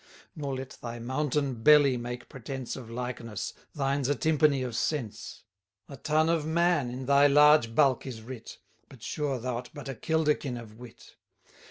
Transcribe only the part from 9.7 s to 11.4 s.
but a kilderkin of wit.